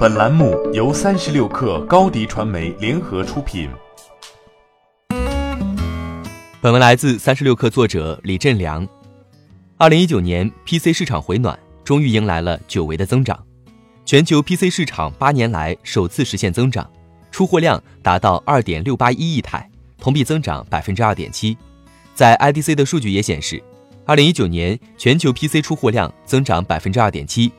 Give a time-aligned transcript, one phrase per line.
[0.00, 3.68] 本栏目由三十六氪高低传媒联合出品。
[6.58, 8.88] 本文来自三十六氪作者李振良。
[9.76, 13.38] 二零一九年 PC 市场回暖，终于迎来了久违的增长。
[14.06, 16.90] 全球 PC 市场八年来首次实现增长，
[17.30, 21.54] 出货量达到二点六八一亿台，同比增长百分之二点七。
[22.14, 23.62] 在 IDC 的数据也显示，
[24.06, 27.52] 二零一九年全球 PC 出货量增长百分之二点七。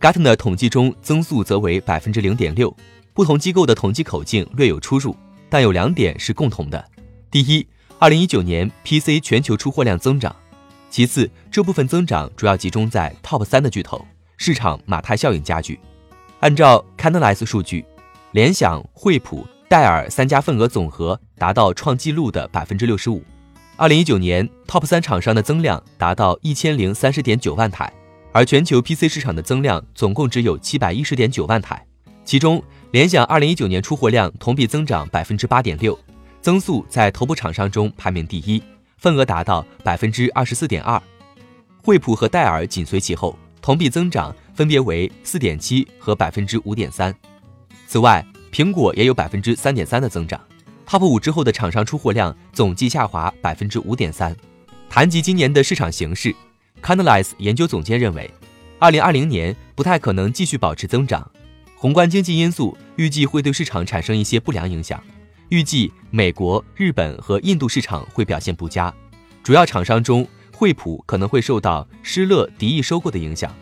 [0.00, 2.74] Gartner 统计中增速则为百分之零点六。
[3.12, 5.14] 不同机构的统计口径略有出入，
[5.50, 6.82] 但有两点是共同的：
[7.30, 7.66] 第一，
[7.98, 10.32] 二零一九年 PC 全球出货量增长；
[10.88, 14.02] 其次，这部分增长主要集中在 Top 三的巨头，
[14.38, 15.78] 市场马太效应加剧。
[16.38, 17.84] 按照 Canalys 数据，
[18.32, 23.22] 联想、惠普、戴尔三家份额总和达到创纪录的百分之六十五。
[23.76, 27.92] 二零一九年，Top 三厂商的增量达到一千零三十点九万台，
[28.32, 31.84] 而全球 PC 市场的增量总共只有七百一十点九万台。
[32.24, 35.98] 其中，联想二零一九年出货量同比增长百分之八点六，
[36.40, 38.62] 增速在头部厂商中排名第一，
[38.98, 41.00] 份额达到百分之二十四点二。
[41.82, 47.12] 惠普和戴尔紧随其后，同比增长分别为四点七和百分之五点三。
[47.86, 50.40] 此外，苹果也有百分之三点三的增长。
[50.86, 54.36] Top 五之后的厂商出货量总计下滑百分之五点三。
[54.88, 56.34] 谈及今年的市场形势
[56.82, 58.30] ，Canalys 研究总监认为，
[58.78, 61.30] 二零二零年不太可能继续保持增长。
[61.76, 65.02] 宏观经济因素预计会对市场产生一些不良影响。
[65.48, 68.92] 预计美国、日本和印度市场会表现不佳。
[69.42, 73.52] 主要厂商中，惠普可能会受到施乐敌意收购的影响。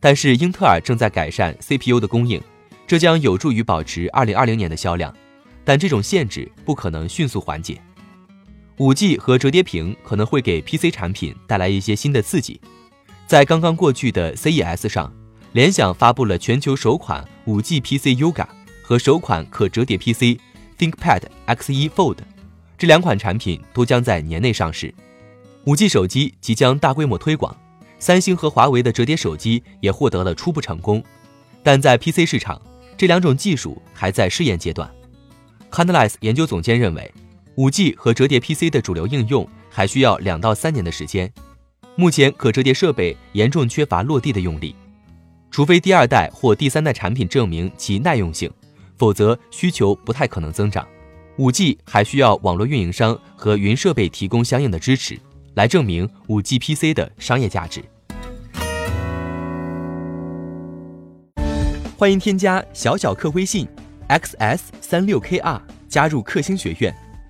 [0.00, 2.42] 但是英特尔正在改善 CPU 的供应，
[2.86, 5.14] 这将有助于保持二零二零年的销量。
[5.64, 7.80] 但这种限制不可能迅速缓解。
[8.78, 12.60] 五 G 和折叠屏可能会给 PC 产品带来一些新的刺激。
[13.26, 15.12] 在刚刚过去的 CES 上，
[15.52, 18.46] 联想发布了全球首款五 G PC Yoga
[18.82, 20.38] 和首款可折叠 PC
[20.78, 22.18] ThinkPad X1 Fold，
[22.76, 24.94] 这两款产品都将在年内上市。
[25.64, 27.56] 五 G 手机即将大规模推广，
[27.98, 31.02] 三星和华为的折叠手机也获得了初步成功，
[31.62, 32.60] 但在 PC 市场，
[32.96, 34.88] 这两种技术还在试验阶段。
[35.70, 37.10] Canalys 研究总监认为
[37.56, 41.30] ，5G 和折叠 PC 的主流应用还需要两到三年的时间。
[41.94, 44.76] 目前可折叠设备严重缺乏落地的用力，
[45.50, 48.50] 除非第二代或第三代产品证明其耐用性，
[48.98, 50.86] 否则需求不太可能增长。
[51.38, 55.18] 5G 还需要网络运营商和云设备提供相应的支持，
[55.54, 57.82] 来证明 5G PC 的商业价值。
[61.96, 63.66] 欢迎添加小小客微信。
[64.08, 66.94] xs 三六 kr 加入克星学院，